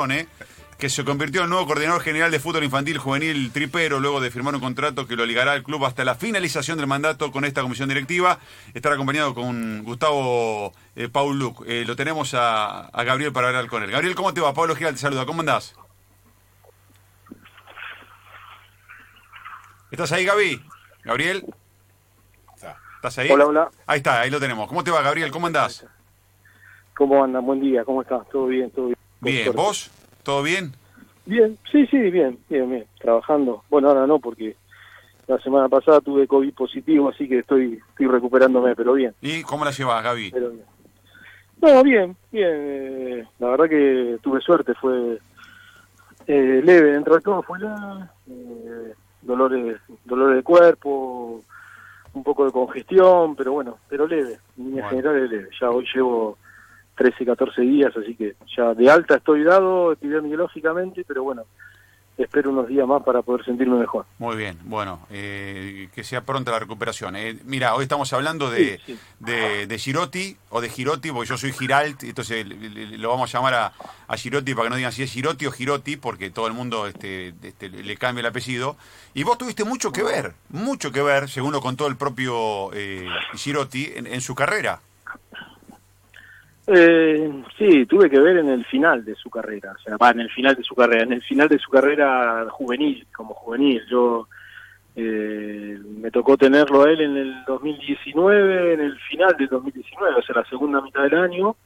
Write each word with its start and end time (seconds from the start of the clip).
Marrone, 0.00 0.26
que 0.78 0.88
se 0.88 1.04
convirtió 1.04 1.44
en 1.44 1.50
nuevo 1.50 1.66
coordinador 1.66 2.00
general 2.00 2.30
de 2.30 2.40
fútbol 2.40 2.64
infantil 2.64 2.96
juvenil 2.96 3.52
tripero, 3.52 4.00
luego 4.00 4.20
de 4.20 4.30
firmar 4.30 4.54
un 4.54 4.60
contrato 4.60 5.06
que 5.06 5.14
lo 5.14 5.26
ligará 5.26 5.52
al 5.52 5.62
club 5.62 5.84
hasta 5.84 6.04
la 6.04 6.14
finalización 6.14 6.78
del 6.78 6.86
mandato 6.86 7.30
con 7.30 7.44
esta 7.44 7.60
comisión 7.60 7.88
directiva. 7.88 8.38
Estará 8.72 8.94
acompañado 8.94 9.34
con 9.34 9.84
Gustavo 9.84 10.72
eh, 10.96 11.08
Paul 11.10 11.38
Luc. 11.38 11.64
Eh, 11.66 11.84
lo 11.86 11.96
tenemos 11.96 12.32
a, 12.34 12.86
a, 12.86 13.04
Gabriel 13.04 13.32
para 13.32 13.48
hablar 13.48 13.66
con 13.66 13.82
él. 13.82 13.90
Gabriel, 13.90 14.14
¿cómo 14.14 14.32
te 14.32 14.40
va? 14.40 14.54
Pablo 14.54 14.74
Giral 14.74 14.94
te 14.94 15.00
saluda. 15.00 15.26
¿Cómo 15.26 15.40
andás? 15.40 15.74
¿Estás 19.90 20.12
ahí, 20.12 20.24
Gaby? 20.24 20.62
¿Gabriel? 21.04 21.44
¿Estás 22.96 23.18
ahí? 23.18 23.30
Hola, 23.30 23.46
hola. 23.46 23.70
Ahí 23.86 23.98
está, 23.98 24.20
ahí 24.20 24.30
lo 24.30 24.38
tenemos. 24.38 24.68
¿Cómo 24.68 24.84
te 24.84 24.90
va, 24.90 25.02
Gabriel? 25.02 25.30
¿Cómo 25.30 25.46
andás? 25.46 25.86
¿Cómo 26.94 27.24
andan? 27.24 27.44
Buen 27.44 27.60
día, 27.60 27.84
¿cómo 27.84 28.02
estás? 28.02 28.28
¿Todo 28.28 28.46
bien? 28.46 28.70
¿Todo 28.70 28.86
bien? 28.86 29.00
Bien, 29.20 29.52
¿vos? 29.54 29.90
¿Todo 30.22 30.42
bien? 30.42 30.72
Bien, 31.26 31.58
sí, 31.70 31.86
sí, 31.86 31.98
bien, 31.98 32.38
bien, 32.48 32.70
bien, 32.70 32.86
trabajando. 32.98 33.62
Bueno, 33.68 33.88
ahora 33.88 34.06
no, 34.06 34.18
porque 34.18 34.56
la 35.26 35.38
semana 35.38 35.68
pasada 35.68 36.00
tuve 36.00 36.26
COVID 36.26 36.54
positivo, 36.54 37.08
así 37.10 37.28
que 37.28 37.38
estoy 37.40 37.80
estoy 37.90 38.06
recuperándome, 38.06 38.74
pero 38.74 38.94
bien. 38.94 39.14
¿Y 39.20 39.42
cómo 39.42 39.64
la 39.64 39.70
llevas, 39.70 40.02
Gaby? 40.02 40.30
Pero 40.30 40.50
bien. 40.50 40.64
No, 41.62 41.82
bien, 41.82 42.16
bien. 42.32 42.48
Eh, 42.52 43.28
la 43.38 43.48
verdad 43.48 43.68
que 43.68 44.18
tuve 44.22 44.40
suerte, 44.40 44.74
fue 44.74 45.18
eh, 46.26 46.60
leve 46.64 46.92
dentro 46.92 47.14
de 47.16 47.20
todo, 47.20 47.42
fue 47.42 47.58
la, 47.58 48.12
eh, 48.28 48.94
dolores, 49.20 49.80
dolores 50.04 50.36
de 50.36 50.42
cuerpo, 50.42 51.42
un 52.14 52.24
poco 52.24 52.46
de 52.46 52.52
congestión, 52.52 53.36
pero 53.36 53.52
bueno, 53.52 53.78
pero 53.88 54.06
leve, 54.06 54.38
en 54.56 54.64
línea 54.64 54.84
Bueno. 54.84 54.88
general 55.02 55.22
es 55.24 55.30
leve. 55.30 55.48
Ya 55.60 55.70
hoy 55.70 55.86
llevo 55.94 56.38
13, 57.00 57.24
14 57.24 57.62
días, 57.62 57.96
así 57.96 58.14
que 58.14 58.34
ya 58.54 58.74
de 58.74 58.90
alta 58.90 59.14
estoy 59.16 59.42
dado 59.42 59.92
epidemiológicamente, 59.92 61.02
pero 61.08 61.22
bueno, 61.22 61.44
espero 62.18 62.50
unos 62.50 62.68
días 62.68 62.86
más 62.86 63.02
para 63.02 63.22
poder 63.22 63.42
sentirme 63.42 63.78
mejor. 63.78 64.04
Muy 64.18 64.36
bien, 64.36 64.58
bueno, 64.64 65.06
eh, 65.10 65.88
que 65.94 66.04
sea 66.04 66.20
pronta 66.26 66.50
la 66.50 66.58
recuperación. 66.58 67.16
Eh, 67.16 67.38
mira, 67.46 67.74
hoy 67.74 67.84
estamos 67.84 68.12
hablando 68.12 68.50
de, 68.50 68.76
Sí, 68.84 68.92
sí. 68.92 68.98
de, 69.18 69.66
de 69.66 69.78
Girotti 69.78 70.36
o 70.50 70.60
de 70.60 70.68
Girotti, 70.68 71.10
porque 71.10 71.30
yo 71.30 71.38
soy 71.38 71.52
Giralt, 71.52 72.02
entonces 72.02 72.44
lo 72.98 73.08
vamos 73.08 73.34
a 73.34 73.38
llamar 73.38 73.54
a, 73.54 73.72
a 74.06 74.16
Girotti 74.18 74.52
para 74.52 74.64
que 74.66 74.70
no 74.70 74.76
digan 74.76 74.92
si 74.92 75.02
es 75.02 75.10
Girotti 75.10 75.46
o 75.46 75.52
Girotti, 75.52 75.96
porque 75.96 76.28
todo 76.28 76.48
el 76.48 76.52
mundo 76.52 76.86
este, 76.86 77.32
este, 77.42 77.70
le 77.70 77.96
cambia 77.96 78.20
el 78.20 78.26
apellido. 78.26 78.76
Y 79.14 79.22
vos 79.22 79.38
tuviste 79.38 79.64
mucho 79.64 79.90
que 79.90 80.02
ver, 80.02 80.34
mucho 80.50 80.92
que 80.92 81.00
ver, 81.00 81.30
según 81.30 81.52
lo 81.52 81.62
contó 81.62 81.86
el 81.86 81.96
propio 81.96 82.70
eh, 82.74 83.06
Girotti, 83.36 83.90
en, 83.96 84.06
en 84.06 84.20
su 84.20 84.34
carrera. 84.34 84.82
Eh, 86.72 87.42
sí, 87.58 87.84
tuve 87.86 88.08
que 88.08 88.20
ver 88.20 88.36
en 88.36 88.48
el 88.48 88.64
final 88.64 89.04
de 89.04 89.16
su 89.16 89.28
carrera, 89.28 89.72
o 89.72 89.82
sea, 89.82 90.10
en 90.12 90.20
el 90.20 90.30
final 90.30 90.54
de 90.54 90.62
su 90.62 90.76
carrera, 90.76 91.02
en 91.02 91.14
el 91.14 91.22
final 91.22 91.48
de 91.48 91.58
su 91.58 91.68
carrera 91.68 92.46
juvenil, 92.48 93.08
como 93.12 93.34
juvenil. 93.34 93.82
Yo 93.90 94.28
eh, 94.94 95.80
me 96.00 96.12
tocó 96.12 96.36
tenerlo 96.36 96.84
a 96.84 96.90
él 96.92 97.00
en 97.00 97.16
el 97.16 97.44
2019, 97.44 98.74
en 98.74 98.80
el 98.82 98.96
final 99.00 99.34
del 99.36 99.48
2019, 99.48 100.14
o 100.16 100.22
sea, 100.22 100.36
la 100.36 100.44
segunda 100.44 100.80
mitad 100.80 101.02
del 101.02 101.18
año, 101.18 101.56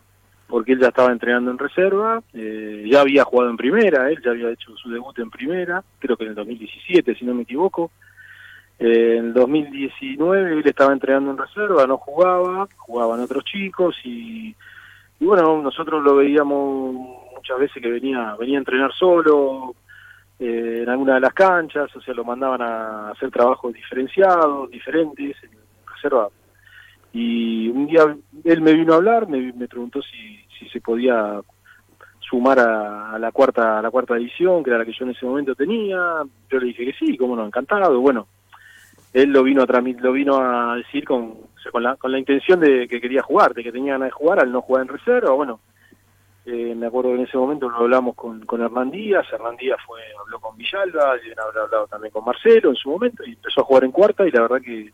porque 0.47 0.73
él 0.73 0.81
ya 0.81 0.89
estaba 0.89 1.13
entrenando 1.13 1.51
en 1.51 1.59
reserva, 1.59 2.23
eh, 2.33 2.89
ya 2.91 3.03
había 3.03 3.25
jugado 3.25 3.51
en 3.51 3.59
primera, 3.59 4.11
él 4.11 4.23
ya 4.25 4.31
había 4.31 4.53
hecho 4.53 4.75
su 4.75 4.89
debut 4.89 5.19
en 5.19 5.29
primera, 5.29 5.85
creo 5.99 6.17
que 6.17 6.25
en 6.25 6.31
el 6.31 6.37
2017, 6.37 7.15
si 7.15 7.27
no 7.27 7.35
me 7.35 7.43
equivoco. 7.43 7.91
Eh, 8.79 9.17
en 9.19 9.27
el 9.27 9.35
2019 9.35 10.61
él 10.61 10.67
estaba 10.67 10.95
entrenando 10.95 11.31
en 11.31 11.37
reserva, 11.37 11.87
no 11.87 11.99
jugaba, 11.99 12.67
jugaban 12.79 13.21
otros 13.21 13.45
chicos 13.45 13.97
y 14.03 14.57
y 15.21 15.25
bueno, 15.25 15.63
nosotros 15.63 16.03
lo 16.03 16.17
veíamos 16.17 16.95
muchas 17.35 17.59
veces 17.59 17.83
que 17.83 17.91
venía 17.91 18.35
venía 18.39 18.59
a 18.59 18.61
entrenar 18.61 18.93
solo 18.93 19.75
eh, 20.39 20.81
en 20.83 20.89
alguna 20.89 21.15
de 21.15 21.21
las 21.21 21.33
canchas, 21.33 21.95
o 21.95 22.01
sea, 22.01 22.15
lo 22.15 22.25
mandaban 22.25 22.61
a 22.63 23.11
hacer 23.11 23.31
trabajos 23.31 23.73
diferenciados, 23.73 24.71
diferentes, 24.71 25.37
en 25.45 25.51
reserva. 25.87 26.29
Y 27.13 27.69
un 27.69 27.87
día 27.87 28.17
él 28.45 28.61
me 28.61 28.73
vino 28.73 28.93
a 28.93 28.97
hablar, 28.97 29.29
me, 29.29 29.53
me 29.53 29.69
preguntó 29.69 30.03
si, 30.03 30.41
si 30.59 30.69
se 30.69 30.81
podía 30.81 31.41
sumar 32.19 32.59
a, 32.59 33.13
a 33.13 33.19
la 33.19 33.31
cuarta 33.31 33.79
a 33.79 33.83
la 33.83 33.91
cuarta 33.91 34.17
edición, 34.17 34.65
que 34.65 34.71
era 34.71 34.79
la 34.81 34.85
que 34.85 34.93
yo 34.93 35.05
en 35.05 35.13
ese 35.13 35.25
momento 35.25 35.55
tenía. 35.55 36.23
Yo 36.51 36.59
le 36.59 36.67
dije 36.67 36.87
que 36.87 36.95
sí, 36.95 37.17
cómo 37.17 37.37
no, 37.37 37.47
encantado. 37.47 38.01
Bueno, 38.01 38.27
él 39.15 39.31
lo 39.31 39.43
vino 39.45 39.63
a 39.63 39.67
lo 39.67 40.13
vino 40.13 40.37
a 40.37 40.77
decir 40.77 41.05
con, 41.05 41.37
con 41.71 41.83
la 41.83 41.97
con 41.97 42.13
la 42.13 42.19
intención 42.19 42.61
de 42.61 42.87
que 42.89 43.01
quería 43.01 43.23
jugar, 43.23 43.55
de 43.55 43.63
que 43.63 43.73
tenía 43.73 43.93
ganas 43.93 44.09
de 44.09 44.13
jugar 44.13 44.41
al 44.41 44.53
no 44.53 44.61
jugar 44.61 44.83
en 44.83 44.89
reserva, 44.89 45.31
bueno, 45.31 45.61
eh, 46.47 46.75
me 46.75 46.87
acuerdo 46.87 47.11
que 47.11 47.17
en 47.17 47.27
ese 47.27 47.39
momento 47.39 47.71
lo 47.71 47.77
hablamos 47.77 48.17
con, 48.17 48.45
con 48.45 48.61
Hernán 48.61 48.91
Díaz, 48.91 49.25
Hernán 49.33 49.57
Díaz 49.57 49.79
fue, 49.87 50.01
habló 50.21 50.41
con 50.41 50.57
Villalba, 50.57 51.17
deben 51.17 51.41
haber 51.41 51.59
hablado 51.63 51.87
también 51.87 52.13
con 52.13 52.25
Marcelo 52.25 52.71
en 52.71 52.77
su 52.77 52.91
momento, 52.91 53.25
y 53.25 53.33
empezó 53.33 53.63
a 53.63 53.65
jugar 53.65 53.85
en 53.85 53.93
cuarta, 53.93 54.27
y 54.27 54.31
la 54.33 54.43
verdad 54.43 54.61
que 54.61 54.93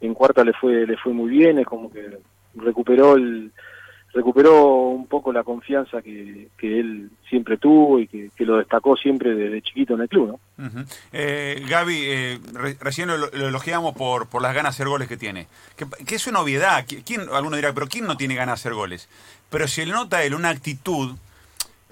en 0.00 0.14
cuarta 0.14 0.44
le 0.44 0.52
fue, 0.54 0.86
le 0.86 0.96
fue 0.96 1.12
muy 1.12 1.28
bien, 1.28 1.58
es 1.58 1.66
como 1.66 1.90
que 1.90 2.18
recuperó 2.54 3.16
el, 3.16 3.52
recuperó 4.14 4.66
un 4.88 5.06
poco 5.06 5.32
la 5.32 5.42
confianza 5.42 6.02
que, 6.02 6.48
que 6.58 6.78
él 6.80 7.10
siempre 7.28 7.56
tuvo 7.56 7.98
y 7.98 8.06
que, 8.06 8.30
que 8.36 8.44
lo 8.44 8.58
destacó 8.58 8.96
siempre 8.96 9.34
desde 9.34 9.62
chiquito 9.62 9.94
en 9.94 10.02
el 10.02 10.08
club, 10.08 10.38
¿no? 10.58 10.84
Eh, 11.12 11.64
Gaby, 11.68 11.98
eh, 12.04 12.40
re- 12.52 12.76
recién 12.80 13.08
lo, 13.08 13.16
lo 13.16 13.48
elogiamos 13.48 13.94
por, 13.94 14.26
por 14.28 14.42
las 14.42 14.54
ganas 14.54 14.72
de 14.72 14.76
hacer 14.82 14.88
goles 14.88 15.08
que 15.08 15.16
tiene. 15.16 15.46
Que, 15.76 15.86
que 16.04 16.14
es 16.16 16.26
una 16.26 16.40
obviedad. 16.40 16.84
¿Qui- 16.86 17.02
¿Quién, 17.04 17.22
alguno 17.32 17.56
dirá, 17.56 17.72
pero 17.72 17.86
¿quién 17.88 18.06
no 18.06 18.16
tiene 18.16 18.34
ganas 18.34 18.58
de 18.58 18.60
hacer 18.68 18.74
goles? 18.74 19.08
Pero 19.50 19.66
se 19.66 19.86
le 19.86 19.92
nota 19.92 20.22
él 20.24 20.34
una 20.34 20.50
actitud. 20.50 21.16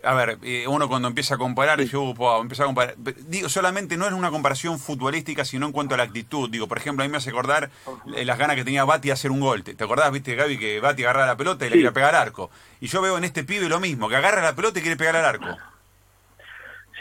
A 0.03 0.15
ver, 0.15 0.39
eh, 0.43 0.67
uno 0.67 0.89
cuando 0.89 1.09
empieza 1.09 1.35
a 1.35 1.39
comparar, 1.39 1.79
dice, 1.79 1.97
"Uh, 1.97 2.15
po, 2.15 2.41
empieza 2.41 2.63
a 2.63 2.67
comparar. 2.67 2.95
Digo, 2.97 3.49
solamente 3.51 3.97
no 3.99 4.07
es 4.07 4.13
una 4.13 4.31
comparación 4.31 4.79
futbolística, 4.79 5.45
sino 5.45 5.67
en 5.67 5.73
cuanto 5.73 5.95
a 5.95 5.99
la 5.99 6.05
actitud. 6.05 6.49
Digo, 6.49 6.67
por 6.69 6.79
ejemplo, 6.79 7.05
a 7.05 7.07
mí 7.07 7.11
me 7.11 7.19
hace 7.19 7.31
acordar 7.31 7.69
eh, 8.17 8.25
las 8.25 8.39
ganas 8.39 8.57
que 8.57 8.65
tenía 8.65 8.85
Bati 8.85 9.09
de 9.09 9.13
hacer 9.13 9.31
un 9.31 9.41
gol. 9.41 9.63
¿Te, 9.63 9.75
te 9.75 9.85
acordás, 9.85 10.11
viste, 10.11 10.35
Gaby, 10.35 10.59
que 10.59 10.81
Bati 10.81 11.03
agarra 11.05 11.27
la 11.27 11.37
pelota 11.37 11.67
y 11.67 11.69
le 11.71 11.75
Sí. 11.77 11.81
quiere 11.81 11.93
pegar 11.93 12.15
al 12.15 12.23
arco? 12.23 12.51
Y 12.81 12.87
yo 12.87 13.03
veo 13.03 13.19
en 13.19 13.25
este 13.25 13.45
pibe 13.45 13.69
lo 13.69 13.79
mismo, 13.79 14.09
que 14.09 14.17
agarra 14.17 14.41
la 14.43 14.57
pelota 14.57 14.79
y 14.79 14.83
quiere 14.83 14.97
pegar 14.97 15.17
al 15.17 15.25
arco. 15.27 15.57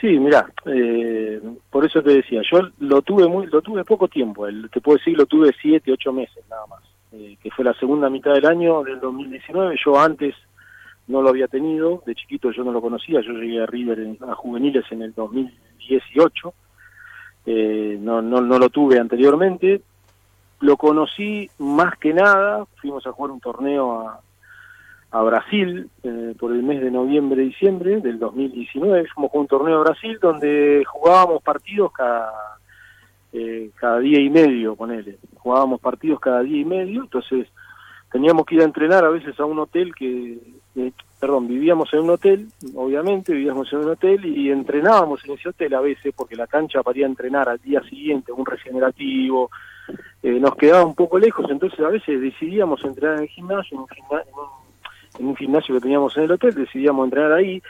Sí, 0.01 0.17
mira, 0.17 0.49
eh, 0.65 1.41
por 1.69 1.85
eso 1.85 2.01
te 2.01 2.11
decía, 2.11 2.41
yo 2.49 2.61
lo 2.79 3.01
tuve 3.01 3.27
muy, 3.27 3.47
lo 3.47 3.61
tuve 3.61 3.83
poco 3.83 4.07
tiempo, 4.07 4.47
el, 4.47 4.69
te 4.71 4.79
puedo 4.79 4.97
decir 4.97 5.17
lo 5.17 5.25
tuve 5.25 5.53
siete, 5.61 5.91
ocho 5.91 6.13
meses 6.13 6.41
nada 6.49 6.65
más, 6.67 6.79
eh, 7.11 7.35
que 7.43 7.51
fue 7.51 7.65
la 7.65 7.73
segunda 7.73 8.09
mitad 8.09 8.31
del 8.33 8.45
año 8.45 8.81
del 8.83 9.01
2019, 9.01 9.75
yo 9.83 9.99
antes 9.99 10.35
no 11.09 11.21
lo 11.21 11.29
había 11.29 11.47
tenido, 11.47 12.01
de 12.05 12.15
chiquito 12.15 12.51
yo 12.51 12.63
no 12.63 12.71
lo 12.71 12.81
conocía, 12.81 13.19
yo 13.21 13.33
llegué 13.33 13.61
a 13.61 13.65
River 13.65 13.99
en- 13.99 14.17
a 14.29 14.33
juveniles 14.35 14.85
en 14.91 15.01
el 15.01 15.13
2018, 15.13 16.53
eh, 17.45 17.97
no, 17.99 18.21
no, 18.21 18.39
no 18.41 18.57
lo 18.57 18.69
tuve 18.69 18.97
anteriormente, 18.99 19.81
lo 20.61 20.77
conocí 20.77 21.49
más 21.57 21.97
que 21.97 22.13
nada, 22.13 22.65
fuimos 22.81 23.05
a 23.07 23.11
jugar 23.11 23.31
un 23.31 23.39
torneo 23.39 24.07
a, 24.07 24.19
a 25.11 25.21
Brasil 25.23 25.89
eh, 26.03 26.35
por 26.39 26.51
el 26.51 26.61
mes 26.63 26.81
de 26.81 26.91
noviembre 26.91 27.41
diciembre 27.41 27.99
del 28.01 28.19
2019 28.19 29.07
fuimos 29.07 29.31
con 29.31 29.41
un 29.41 29.47
torneo 29.47 29.77
a 29.79 29.83
Brasil 29.83 30.19
donde 30.21 30.83
jugábamos 30.85 31.41
partidos 31.41 31.91
cada 31.91 32.31
eh, 33.33 33.71
cada 33.75 33.97
día 33.99 34.19
y 34.19 34.29
medio 34.29 34.75
con 34.75 34.91
él 34.91 35.17
jugábamos 35.35 35.79
partidos 35.81 36.19
cada 36.19 36.41
día 36.43 36.61
y 36.61 36.65
medio 36.65 37.01
entonces 37.01 37.47
teníamos 38.11 38.45
que 38.45 38.55
ir 38.55 38.61
a 38.61 38.65
entrenar 38.65 39.03
a 39.03 39.09
veces 39.09 39.39
a 39.39 39.45
un 39.45 39.57
hotel 39.57 39.95
que 39.95 40.37
eh, 40.79 40.91
perdón 41.19 41.47
vivíamos 41.47 41.93
en 41.93 41.99
un 42.01 42.09
hotel 42.11 42.47
obviamente 42.75 43.33
vivíamos 43.33 43.71
en 43.73 43.79
un 43.79 43.89
hotel 43.89 44.25
y 44.25 44.49
entrenábamos 44.51 45.23
en 45.25 45.33
ese 45.33 45.49
hotel 45.49 45.73
a 45.73 45.81
veces 45.81 46.13
porque 46.15 46.35
la 46.35 46.47
cancha 46.47 46.81
para 46.83 46.97
ir 46.97 47.03
a 47.05 47.07
entrenar 47.07 47.49
al 47.49 47.59
día 47.59 47.81
siguiente 47.83 48.31
un 48.31 48.45
regenerativo 48.45 49.49
eh, 50.23 50.39
nos 50.39 50.55
quedaba 50.55 50.85
un 50.85 50.95
poco 50.95 51.17
lejos 51.19 51.45
entonces 51.49 51.79
a 51.81 51.89
veces 51.89 52.21
decidíamos 52.21 52.83
entrenar 52.85 53.17
en 53.17 53.23
el 53.23 53.29
gimnasio 53.29 53.75
en 53.75 53.81
un 53.81 53.87
gimna- 53.87 54.23
en 55.19 55.25
un 55.27 55.35
gimnasio 55.35 55.75
que 55.75 55.81
teníamos 55.81 56.15
en 56.17 56.23
el 56.23 56.31
hotel, 56.31 56.53
decidíamos 56.53 57.03
entrenar 57.05 57.33
ahí 57.33 57.61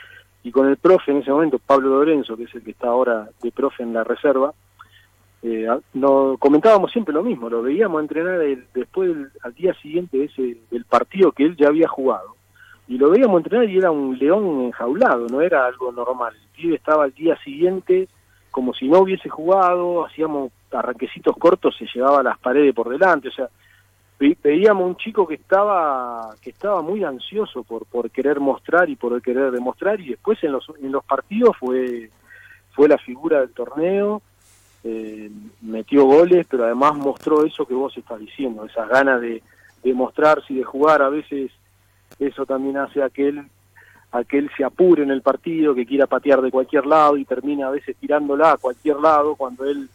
y 0.44 0.52
con 0.52 0.68
el 0.68 0.76
profe 0.76 1.10
en 1.10 1.18
ese 1.18 1.30
momento, 1.32 1.58
Pablo 1.58 1.88
Lorenzo, 1.88 2.36
que 2.36 2.44
es 2.44 2.54
el 2.54 2.62
que 2.62 2.70
está 2.70 2.88
ahora 2.88 3.28
de 3.42 3.50
profe 3.50 3.82
en 3.82 3.92
la 3.92 4.04
reserva, 4.04 4.52
eh, 5.42 5.66
nos 5.94 6.38
comentábamos 6.38 6.92
siempre 6.92 7.12
lo 7.14 7.22
mismo, 7.22 7.48
lo 7.50 7.62
veíamos 7.62 8.00
entrenar 8.02 8.40
el- 8.42 8.64
después 8.74 9.08
del, 9.08 9.30
al 9.42 9.54
día 9.54 9.74
siguiente 9.74 10.22
ese, 10.24 10.58
del 10.70 10.84
partido 10.84 11.32
que 11.32 11.44
él 11.44 11.56
ya 11.56 11.68
había 11.68 11.88
jugado. 11.88 12.36
Y 12.90 12.98
lo 12.98 13.08
veíamos 13.10 13.38
entrenar 13.38 13.70
y 13.70 13.78
era 13.78 13.92
un 13.92 14.18
león 14.18 14.62
enjaulado, 14.62 15.28
no 15.28 15.40
era 15.40 15.64
algo 15.64 15.92
normal. 15.92 16.34
El 16.34 16.48
pibe 16.60 16.74
estaba 16.74 17.04
al 17.04 17.12
día 17.14 17.36
siguiente 17.44 18.08
como 18.50 18.74
si 18.74 18.88
no 18.88 18.98
hubiese 18.98 19.28
jugado, 19.28 20.04
hacíamos 20.04 20.50
arranquecitos 20.72 21.36
cortos, 21.36 21.76
se 21.78 21.86
llevaba 21.94 22.20
las 22.20 22.36
paredes 22.40 22.74
por 22.74 22.88
delante, 22.88 23.28
o 23.28 23.30
sea, 23.30 23.48
ve- 24.18 24.36
veíamos 24.42 24.86
un 24.88 24.96
chico 24.96 25.24
que 25.24 25.34
estaba 25.34 26.34
que 26.42 26.50
estaba 26.50 26.82
muy 26.82 27.04
ansioso 27.04 27.62
por 27.62 27.86
por 27.86 28.10
querer 28.10 28.40
mostrar 28.40 28.90
y 28.90 28.96
por 28.96 29.22
querer 29.22 29.52
demostrar 29.52 30.00
y 30.00 30.08
después 30.10 30.42
en 30.42 30.50
los 30.50 30.66
en 30.82 30.90
los 30.90 31.04
partidos 31.04 31.56
fue 31.58 32.10
fue 32.72 32.88
la 32.88 32.98
figura 32.98 33.38
del 33.40 33.50
torneo 33.52 34.20
eh, 34.82 35.30
metió 35.62 36.04
goles 36.06 36.44
pero 36.50 36.64
además 36.64 36.96
mostró 36.96 37.44
eso 37.44 37.64
que 37.66 37.74
vos 37.74 37.96
estás 37.96 38.18
diciendo 38.18 38.64
esas 38.64 38.88
ganas 38.88 39.20
de, 39.20 39.42
de 39.84 39.94
mostrarse 39.94 40.52
y 40.52 40.56
de 40.56 40.64
jugar 40.64 41.02
a 41.02 41.08
veces 41.08 41.52
eso 42.18 42.46
también 42.46 42.76
hace 42.76 43.02
a 43.02 43.10
que 43.10 43.28
él 43.28 43.44
a 44.12 44.24
que 44.24 44.38
él 44.38 44.50
se 44.56 44.64
apure 44.64 45.04
en 45.04 45.10
el 45.10 45.22
partido, 45.22 45.74
que 45.74 45.86
quiera 45.86 46.06
patear 46.06 46.42
de 46.42 46.50
cualquier 46.50 46.84
lado 46.84 47.16
y 47.16 47.24
termina 47.24 47.68
a 47.68 47.70
veces 47.70 47.96
tirándola 47.96 48.52
a 48.52 48.56
cualquier 48.56 48.96
lado, 48.96 49.36
cuando 49.36 49.64
él 49.64 49.88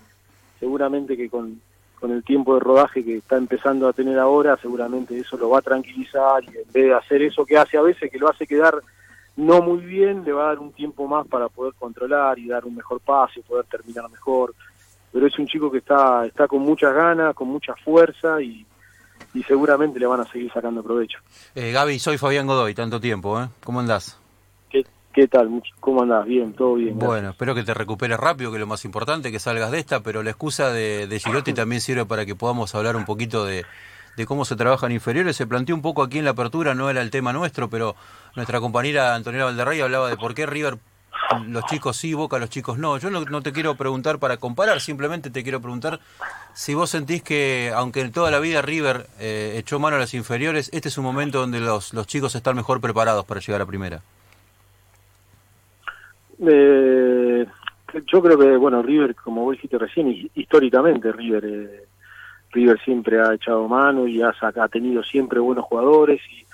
seguramente 0.58 1.18
que 1.18 1.30
con, 1.30 1.60
con 2.00 2.12
el 2.12 2.24
tiempo 2.24 2.54
de 2.54 2.62
rodaje 2.62 3.04
que 3.04 3.18
está 3.18 3.36
empezando 3.36 3.90
a 3.90 3.94
tener 3.94 4.18
ahora, 4.18 4.58
seguramente 4.62 5.18
eso 5.18 5.38
lo 5.38 5.50
va 5.50 5.60
a 5.60 5.62
tranquilizar 5.62 6.44
y 6.46 6.48
en 6.48 6.72
vez 6.72 6.86
de 6.86 6.94
hacer 6.94 7.22
eso 7.24 7.46
que 7.46 7.58
hace 7.58 7.78
a 7.78 7.82
veces, 7.82 8.10
que 8.10 8.18
lo 8.18 8.30
hace 8.30 8.48
quedar 8.48 8.82
no 9.36 9.62
muy 9.62 9.80
bien, 9.80 10.24
le 10.24 10.32
va 10.32 10.46
a 10.46 10.48
dar 10.50 10.60
un 10.60 10.72
tiempo 10.72 11.08
más 11.08 11.28
para 11.28 11.50
poder 11.50 11.74
controlar 11.74 12.40
y 12.40 12.48
dar 12.48 12.64
un 12.66 12.76
mejor 12.76 13.02
pase, 13.02 13.42
poder 13.42 13.66
terminar 13.66 14.10
mejor. 14.10 14.54
Pero 15.12 15.28
es 15.28 15.38
un 15.38 15.48
chico 15.48 15.70
que 15.70 15.80
está, 15.80 16.26
está 16.26 16.48
con 16.48 16.62
muchas 16.62 16.94
ganas, 16.94 17.36
con 17.36 17.50
mucha 17.50 17.76
fuerza 17.76 18.42
y, 18.42 18.66
y 19.36 19.44
seguramente 19.44 20.00
le 20.00 20.08
van 20.08 20.22
a 20.22 20.26
seguir 20.26 20.52
sacando 20.52 20.82
provecho. 20.82 21.20
Eh, 21.54 21.72
Gaby, 21.72 22.00
soy 22.00 22.18
Fabián 22.18 22.48
Godoy, 22.48 22.74
tanto 22.74 23.00
tiempo, 23.02 23.40
¿eh? 23.40 23.50
¿Cómo 23.64 23.82
andás? 23.82 24.18
¿Qué, 24.70 24.86
qué 25.14 25.28
tal? 25.28 25.62
¿Cómo 25.82 26.04
andás? 26.04 26.26
Bien, 26.26 26.54
todo 26.54 26.76
bien. 26.76 26.98
Bueno, 26.98 27.12
gracias. 27.12 27.34
espero 27.34 27.54
que 27.54 27.64
te 27.64 27.74
recuperes 27.74 28.18
rápido, 28.18 28.50
que 28.50 28.56
es 28.56 28.62
lo 28.62 28.68
más 28.68 28.86
importante, 28.86 29.34
que 29.34 29.40
salgas 29.40 29.72
de 29.72 29.80
esta, 29.80 30.00
pero 30.00 30.24
la 30.24 30.30
excusa 30.30 30.72
de, 30.72 31.08
de 31.08 31.20
Girotti 31.20 31.54
también 31.54 31.82
sirve 31.82 32.06
para 32.06 32.26
que 32.26 32.34
podamos 32.34 32.74
hablar 32.76 32.96
un 32.96 33.04
poquito 33.04 33.44
de, 33.44 33.66
de 34.16 34.26
cómo 34.26 34.46
se 34.46 34.56
trabajan 34.56 34.94
inferiores. 34.94 35.36
Se 35.36 35.46
planteó 35.46 35.76
un 35.76 35.82
poco 35.82 36.02
aquí 36.02 36.18
en 36.18 36.26
la 36.26 36.32
apertura, 36.32 36.74
no 36.74 36.90
era 36.90 37.02
el 37.02 37.12
tema 37.12 37.34
nuestro, 37.34 37.70
pero 37.70 37.96
nuestra 38.38 38.62
compañera 38.62 39.16
Antonella 39.16 39.46
Valderrey 39.46 39.82
hablaba 39.82 40.10
de 40.10 40.16
por 40.16 40.34
qué 40.34 40.46
River 40.46 40.78
los 41.48 41.66
chicos 41.66 41.98
sí, 41.98 42.14
Boca 42.14 42.40
los 42.40 42.50
chicos 42.50 42.78
no. 42.78 42.98
Yo 42.98 43.10
no, 43.10 43.42
te 43.42 43.52
quiero 43.52 43.76
preguntar 43.76 44.20
para 44.20 44.38
comparar, 44.38 44.82
simplemente 44.82 45.30
te 45.30 45.44
quiero 45.44 45.62
preguntar 45.62 46.00
si 46.54 46.74
vos 46.74 46.90
sentís 46.90 47.24
que, 47.24 47.72
aunque 47.76 48.02
en 48.02 48.12
toda 48.12 48.32
la 48.32 48.40
vida 48.40 48.62
River 48.62 49.08
eh, 49.20 49.56
echó 49.58 49.80
mano 49.80 49.98
a 49.98 50.00
las 50.00 50.14
inferiores, 50.14 50.70
este 50.74 50.90
es 50.90 50.98
un 50.98 51.04
momento 51.04 51.40
donde 51.40 51.60
los, 51.60 51.94
los 51.94 52.08
chicos 52.08 52.36
están 52.36 52.56
mejor 52.56 52.82
preparados 52.82 53.26
para 53.26 53.40
llegar 53.40 53.62
a 53.62 53.66
primera. 53.66 54.02
Eh, 56.46 57.46
yo 58.08 58.22
creo 58.22 58.38
que, 58.38 58.58
bueno, 58.58 58.82
River, 58.82 59.16
como 59.16 59.44
vos 59.44 59.54
dijiste 59.54 59.78
recién, 59.78 60.30
históricamente 60.34 61.12
River... 61.12 61.46
Eh, 61.46 61.86
River 62.56 62.80
siempre 62.84 63.22
ha 63.22 63.34
echado 63.34 63.68
mano 63.68 64.08
y 64.08 64.22
ha, 64.22 64.34
ha, 64.42 64.68
tenido 64.70 65.04
siempre 65.04 65.40
buenos 65.40 65.66
jugadores 65.66 66.22
y 66.32 66.46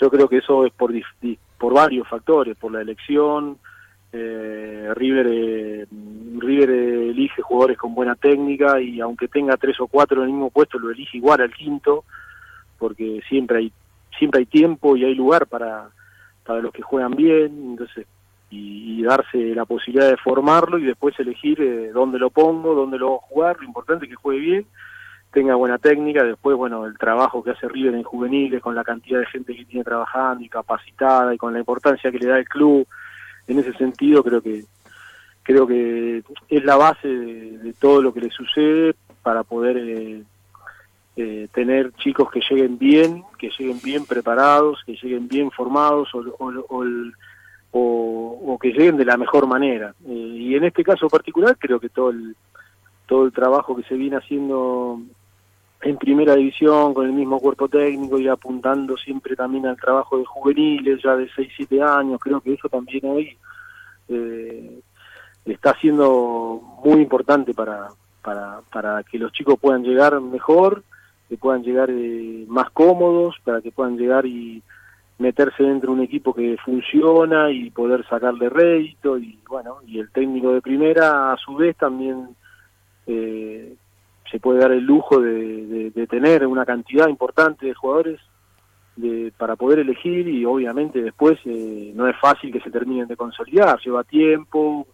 yo 0.00 0.08
creo 0.08 0.28
que 0.28 0.38
eso 0.38 0.64
es 0.64 0.72
por, 0.72 0.92
por 1.58 1.74
varios 1.74 2.06
factores, 2.08 2.56
por 2.56 2.72
la 2.72 2.80
elección, 2.80 3.58
eh, 4.12 4.90
River 4.94 5.26
eh, 5.30 5.86
River 6.38 6.70
elige 6.70 7.42
jugadores 7.42 7.76
con 7.76 7.94
buena 7.94 8.14
técnica 8.14 8.80
y 8.80 9.00
aunque 9.00 9.28
tenga 9.28 9.56
tres 9.56 9.78
o 9.80 9.86
cuatro 9.86 10.18
en 10.18 10.28
el 10.28 10.32
mismo 10.32 10.50
puesto 10.50 10.78
lo 10.78 10.90
elige 10.90 11.18
igual 11.18 11.40
al 11.40 11.52
quinto 11.52 12.04
porque 12.78 13.20
siempre 13.28 13.58
hay 13.58 13.72
siempre 14.18 14.40
hay 14.40 14.46
tiempo 14.46 14.96
y 14.96 15.04
hay 15.04 15.14
lugar 15.14 15.46
para 15.46 15.90
para 16.44 16.60
los 16.60 16.72
que 16.72 16.82
juegan 16.82 17.12
bien 17.12 17.70
entonces 17.72 18.06
y, 18.50 19.02
darse 19.02 19.54
la 19.54 19.64
posibilidad 19.64 20.08
de 20.08 20.16
formarlo 20.18 20.78
y 20.78 20.84
después 20.84 21.18
elegir 21.18 21.60
eh, 21.62 21.90
dónde 21.92 22.18
lo 22.18 22.30
pongo 22.30 22.74
dónde 22.74 22.98
lo 22.98 23.08
voy 23.08 23.16
a 23.16 23.26
jugar 23.26 23.56
lo 23.58 23.64
importante 23.64 24.04
es 24.04 24.10
que 24.10 24.16
juegue 24.16 24.40
bien 24.40 24.66
tenga 25.32 25.54
buena 25.54 25.78
técnica, 25.78 26.24
después, 26.24 26.56
bueno, 26.56 26.86
el 26.86 26.96
trabajo 26.96 27.42
que 27.42 27.50
hace 27.50 27.68
River 27.68 27.94
en 27.94 28.02
juveniles, 28.02 28.62
con 28.62 28.74
la 28.74 28.84
cantidad 28.84 29.20
de 29.20 29.26
gente 29.26 29.54
que 29.54 29.64
tiene 29.64 29.84
trabajando 29.84 30.42
y 30.42 30.48
capacitada 30.48 31.34
y 31.34 31.38
con 31.38 31.52
la 31.52 31.58
importancia 31.58 32.10
que 32.10 32.18
le 32.18 32.28
da 32.28 32.38
el 32.38 32.48
club, 32.48 32.86
en 33.48 33.58
ese 33.58 33.72
sentido 33.72 34.22
creo 34.22 34.40
que 34.40 34.64
creo 35.42 35.66
que 35.66 36.22
es 36.50 36.64
la 36.64 36.76
base 36.76 37.08
de, 37.08 37.72
todo 37.80 38.02
lo 38.02 38.12
que 38.12 38.20
le 38.20 38.30
sucede 38.30 38.94
para 39.22 39.42
poder 39.42 39.78
eh, 39.78 40.22
eh, 41.16 41.48
tener 41.52 41.92
chicos 41.94 42.30
que 42.30 42.40
lleguen 42.48 42.78
bien, 42.78 43.24
que 43.38 43.50
lleguen 43.58 43.80
bien 43.82 44.04
preparados, 44.04 44.82
que 44.84 44.92
lleguen 44.92 45.26
bien 45.26 45.50
formados 45.50 46.14
o, 46.14 46.18
o, 46.38 46.52
o, 47.70 48.52
o 48.52 48.58
que 48.58 48.72
lleguen 48.72 48.98
de 48.98 49.06
la 49.06 49.16
mejor 49.16 49.46
manera. 49.46 49.94
Eh, 50.06 50.12
y 50.12 50.54
en 50.54 50.64
este 50.64 50.84
caso 50.84 51.08
particular 51.08 51.56
creo 51.58 51.80
que 51.80 51.88
todo 51.88 52.10
el 52.10 52.36
todo 53.06 53.24
el 53.24 53.32
trabajo 53.32 53.74
que 53.74 53.84
se 53.84 53.94
viene 53.94 54.18
haciendo 54.18 55.00
en 55.80 55.96
primera 55.96 56.34
división 56.34 56.92
con 56.92 57.06
el 57.06 57.12
mismo 57.12 57.38
cuerpo 57.38 57.68
técnico 57.68 58.18
y 58.18 58.28
apuntando 58.28 58.96
siempre 58.96 59.36
también 59.36 59.66
al 59.66 59.76
trabajo 59.76 60.18
de 60.18 60.24
juveniles 60.24 61.00
ya 61.02 61.16
de 61.16 61.28
6, 61.34 61.52
7 61.56 61.82
años, 61.82 62.20
creo 62.20 62.40
que 62.40 62.54
eso 62.54 62.68
también 62.68 63.04
hoy 63.04 63.36
eh, 64.08 64.80
está 65.44 65.74
siendo 65.80 66.60
muy 66.84 67.00
importante 67.00 67.54
para, 67.54 67.88
para, 68.22 68.60
para 68.72 69.02
que 69.04 69.18
los 69.18 69.32
chicos 69.32 69.58
puedan 69.60 69.82
llegar 69.82 70.20
mejor, 70.20 70.82
que 71.28 71.36
puedan 71.36 71.62
llegar 71.62 71.90
eh, 71.90 72.44
más 72.48 72.70
cómodos, 72.70 73.36
para 73.44 73.60
que 73.60 73.70
puedan 73.70 73.96
llegar 73.96 74.26
y 74.26 74.62
meterse 75.18 75.62
dentro 75.62 75.92
de 75.92 75.98
un 75.98 76.04
equipo 76.04 76.32
que 76.32 76.56
funciona 76.64 77.50
y 77.50 77.70
poder 77.70 78.06
sacarle 78.06 78.48
rédito 78.48 79.18
y 79.18 79.38
bueno, 79.48 79.78
y 79.86 79.98
el 79.98 80.10
técnico 80.10 80.52
de 80.52 80.62
primera 80.62 81.32
a 81.32 81.36
su 81.36 81.56
vez 81.56 81.76
también 81.76 82.36
eh, 83.06 83.74
se 84.30 84.40
puede 84.40 84.60
dar 84.60 84.72
el 84.72 84.84
lujo 84.84 85.20
de, 85.20 85.92
tener 86.08 86.46
una 86.46 86.64
cantidad 86.64 87.08
importante 87.08 87.66
de 87.66 87.74
jugadores 87.74 88.20
de, 88.96 89.32
para 89.36 89.56
poder 89.56 89.80
elegir 89.80 90.28
y 90.28 90.44
obviamente 90.44 91.02
después 91.02 91.38
eh, 91.44 91.92
no 91.94 92.08
es 92.08 92.16
fácil 92.18 92.52
que 92.52 92.60
se 92.60 92.70
terminen 92.70 93.06
de 93.06 93.16
consolidar, 93.16 93.78
lleva 93.80 94.04
tiempo, 94.04 94.86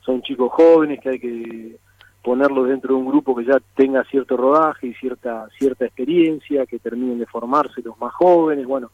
son 0.00 0.22
chicos 0.22 0.52
jóvenes 0.52 1.00
que 1.00 1.08
hay 1.08 1.18
que 1.18 1.76
ponerlos 2.22 2.68
dentro 2.68 2.94
de 2.94 3.00
un 3.00 3.08
grupo 3.08 3.34
que 3.34 3.44
ya 3.44 3.58
tenga 3.74 4.04
cierto 4.04 4.36
rodaje 4.36 4.88
y 4.88 4.94
cierta 4.94 5.48
cierta 5.58 5.86
experiencia, 5.86 6.66
que 6.66 6.78
terminen 6.78 7.18
de 7.18 7.26
formarse 7.26 7.82
los 7.82 7.98
más 7.98 8.12
jóvenes, 8.12 8.66
bueno, 8.66 8.90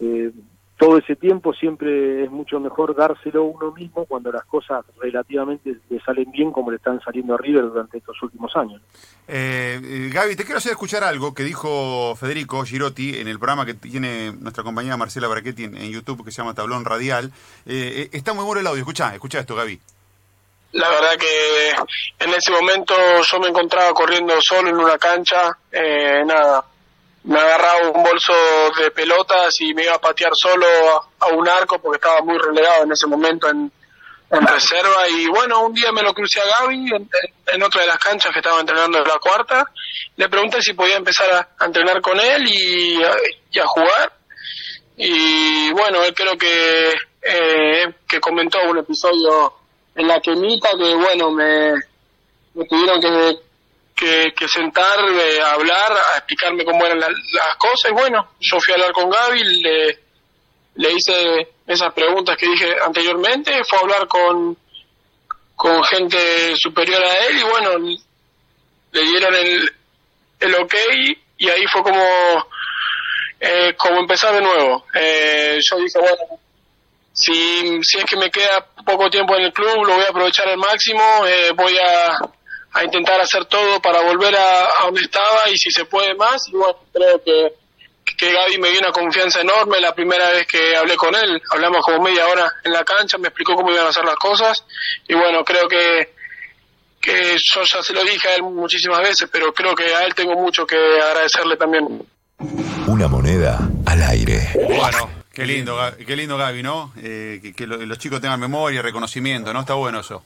eh, 0.00 0.32
todo 0.82 0.98
ese 0.98 1.14
tiempo 1.14 1.54
siempre 1.54 2.24
es 2.24 2.30
mucho 2.32 2.58
mejor 2.58 2.96
dárselo 2.96 3.44
uno 3.44 3.70
mismo 3.70 4.04
cuando 4.04 4.32
las 4.32 4.44
cosas 4.46 4.84
relativamente 5.00 5.76
le 5.88 6.00
salen 6.00 6.28
bien 6.32 6.50
como 6.50 6.72
le 6.72 6.78
están 6.78 7.00
saliendo 7.04 7.34
a 7.34 7.38
River 7.38 7.68
durante 7.68 7.98
estos 7.98 8.20
últimos 8.20 8.50
años. 8.56 8.82
Eh, 9.28 10.10
Gaby, 10.12 10.34
te 10.34 10.42
quiero 10.42 10.58
hacer 10.58 10.72
escuchar 10.72 11.04
algo 11.04 11.34
que 11.34 11.44
dijo 11.44 12.16
Federico 12.16 12.64
Girotti 12.64 13.16
en 13.20 13.28
el 13.28 13.38
programa 13.38 13.64
que 13.64 13.74
tiene 13.74 14.32
nuestra 14.32 14.64
compañera 14.64 14.96
Marcela 14.96 15.28
Brachetti 15.28 15.62
en, 15.62 15.76
en 15.76 15.92
YouTube 15.92 16.24
que 16.24 16.32
se 16.32 16.38
llama 16.38 16.52
Tablón 16.52 16.84
Radial. 16.84 17.30
Eh, 17.64 18.08
está 18.10 18.32
muy 18.32 18.44
bueno 18.44 18.60
el 18.60 18.66
audio, 18.66 18.80
escucha, 18.80 19.14
escucha 19.14 19.38
esto, 19.38 19.54
Gaby. 19.54 19.78
La 20.72 20.88
verdad 20.88 21.16
que 21.16 22.24
en 22.24 22.34
ese 22.34 22.50
momento 22.50 22.94
yo 23.22 23.38
me 23.38 23.50
encontraba 23.50 23.94
corriendo 23.94 24.34
solo 24.40 24.70
en 24.70 24.76
una 24.76 24.98
cancha, 24.98 25.56
eh, 25.70 26.24
nada, 26.26 26.64
un 27.86 28.02
bolso 28.02 28.32
de 28.78 28.90
pelotas 28.90 29.60
y 29.60 29.74
me 29.74 29.84
iba 29.84 29.94
a 29.94 30.00
patear 30.00 30.32
solo 30.34 30.66
a, 31.20 31.26
un 31.28 31.48
arco 31.48 31.80
porque 31.80 31.96
estaba 31.96 32.20
muy 32.22 32.38
relegado 32.38 32.84
en 32.84 32.92
ese 32.92 33.06
momento 33.06 33.48
en, 33.48 33.70
reserva. 34.30 35.06
Y 35.10 35.26
bueno, 35.26 35.66
un 35.66 35.74
día 35.74 35.92
me 35.92 36.02
lo 36.02 36.14
crucé 36.14 36.40
a 36.40 36.60
Gaby 36.60 36.90
en, 37.52 37.62
otra 37.62 37.82
de 37.82 37.86
las 37.86 37.98
canchas 37.98 38.32
que 38.32 38.38
estaba 38.38 38.60
entrenando 38.60 38.96
en 38.96 39.04
la 39.04 39.18
cuarta, 39.18 39.66
le 40.16 40.28
pregunté 40.30 40.62
si 40.62 40.72
podía 40.72 40.96
empezar 40.96 41.48
a, 41.58 41.66
entrenar 41.66 42.00
con 42.00 42.18
él 42.18 42.48
y 42.48 43.02
a, 43.02 43.14
y 43.50 43.58
a, 43.58 43.66
jugar. 43.66 44.12
Y 44.96 45.70
bueno, 45.72 46.02
él 46.02 46.14
creo 46.14 46.38
que, 46.38 46.94
eh, 47.20 47.94
que 48.08 48.20
comentó 48.20 48.58
un 48.70 48.78
episodio 48.78 49.52
en 49.94 50.08
la 50.08 50.18
quemita 50.20 50.70
que 50.78 50.94
bueno, 50.94 51.30
me, 51.30 51.74
me 52.54 52.64
tuvieron 52.66 53.00
que 53.00 53.51
que, 54.02 54.34
que 54.34 54.48
sentar, 54.48 54.98
a 54.98 55.52
hablar, 55.52 55.92
a 55.92 56.18
explicarme 56.18 56.64
cómo 56.64 56.84
eran 56.84 56.98
la, 56.98 57.08
las 57.08 57.56
cosas. 57.56 57.92
Y 57.92 57.94
bueno, 57.94 58.32
yo 58.40 58.60
fui 58.60 58.72
a 58.72 58.74
hablar 58.74 58.92
con 58.92 59.08
Gaby, 59.08 59.62
le, 59.62 59.98
le 60.74 60.92
hice 60.92 61.48
esas 61.66 61.92
preguntas 61.92 62.36
que 62.36 62.48
dije 62.48 62.74
anteriormente, 62.84 63.62
fue 63.64 63.78
a 63.78 63.82
hablar 63.82 64.08
con, 64.08 64.58
con 65.54 65.84
gente 65.84 66.56
superior 66.56 67.00
a 67.00 67.26
él 67.26 67.38
y 67.38 67.42
bueno, 67.44 67.78
le 68.90 69.02
dieron 69.02 69.34
el, 69.34 69.72
el 70.40 70.54
ok 70.56 70.74
y 71.38 71.48
ahí 71.48 71.64
fue 71.68 71.82
como, 71.84 72.04
eh, 73.38 73.74
como 73.78 74.00
empezar 74.00 74.34
de 74.34 74.40
nuevo. 74.40 74.84
Eh, 74.94 75.60
yo 75.60 75.76
dije, 75.76 75.98
bueno, 76.00 76.40
si, 77.12 77.84
si 77.84 77.98
es 77.98 78.04
que 78.04 78.16
me 78.16 78.32
queda 78.32 78.66
poco 78.84 79.08
tiempo 79.08 79.36
en 79.36 79.44
el 79.44 79.52
club, 79.52 79.84
lo 79.84 79.94
voy 79.94 80.04
a 80.04 80.10
aprovechar 80.10 80.48
al 80.48 80.58
máximo, 80.58 81.24
eh, 81.24 81.52
voy 81.54 81.78
a 81.78 82.18
a 82.72 82.84
intentar 82.84 83.20
hacer 83.20 83.44
todo 83.46 83.80
para 83.80 84.02
volver 84.02 84.34
a, 84.34 84.64
a, 84.80 84.84
donde 84.86 85.02
estaba 85.02 85.48
y 85.50 85.58
si 85.58 85.70
se 85.70 85.84
puede 85.84 86.14
más. 86.14 86.48
Y 86.48 86.52
bueno, 86.52 86.78
creo 86.92 87.22
que, 87.22 87.52
que 88.16 88.32
Gaby 88.32 88.58
me 88.58 88.70
dio 88.70 88.80
una 88.80 88.92
confianza 88.92 89.40
enorme 89.40 89.80
la 89.80 89.94
primera 89.94 90.30
vez 90.30 90.46
que 90.46 90.76
hablé 90.76 90.96
con 90.96 91.14
él. 91.14 91.40
Hablamos 91.50 91.84
como 91.84 92.02
media 92.02 92.26
hora 92.26 92.50
en 92.64 92.72
la 92.72 92.84
cancha, 92.84 93.18
me 93.18 93.28
explicó 93.28 93.54
cómo 93.54 93.70
iban 93.70 93.86
a 93.86 93.90
hacer 93.90 94.04
las 94.04 94.16
cosas. 94.16 94.64
Y 95.06 95.14
bueno, 95.14 95.44
creo 95.44 95.68
que, 95.68 96.14
que 97.00 97.36
yo 97.38 97.62
ya 97.62 97.82
se 97.82 97.92
lo 97.92 98.02
dije 98.04 98.28
a 98.28 98.36
él 98.36 98.42
muchísimas 98.42 99.00
veces, 99.00 99.28
pero 99.30 99.52
creo 99.52 99.74
que 99.74 99.94
a 99.94 100.04
él 100.04 100.14
tengo 100.14 100.34
mucho 100.34 100.66
que 100.66 100.76
agradecerle 100.76 101.56
también. 101.56 102.02
Una 102.86 103.08
moneda 103.08 103.58
al 103.86 104.02
aire. 104.02 104.50
Bueno. 104.54 105.22
Qué 105.32 105.46
lindo, 105.46 105.78
qué 106.06 106.14
lindo 106.14 106.36
Gaby, 106.36 106.62
¿no? 106.62 106.92
Eh, 106.98 107.40
que, 107.42 107.54
que, 107.54 107.66
los 107.66 107.96
chicos 107.96 108.20
tengan 108.20 108.38
memoria 108.38 108.80
y 108.80 108.82
reconocimiento, 108.82 109.50
¿no? 109.54 109.60
Está 109.60 109.72
bueno 109.72 110.00
eso. 110.00 110.22